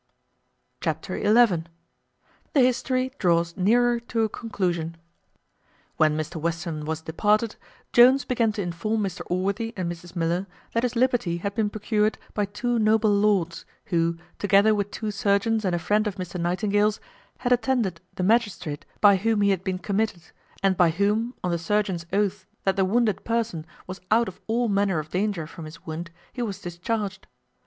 [0.79, 1.63] Chapter xi.
[2.53, 4.97] The history draws nearer to a conclusion.
[5.97, 7.55] When Mr Western was departed,
[7.93, 12.17] Jones began to inform Mr Allworthy and Mrs Miller that his liberty had been procured
[12.33, 16.99] by two noble lords, who, together with two surgeons and a friend of Mr Nightingale's,
[17.37, 20.23] had attended the magistrate by whom he had been committed,
[20.63, 24.67] and by whom, on the surgeons' oaths, that the wounded person was out of all
[24.67, 27.27] manner of danger from his wound, he was discharged.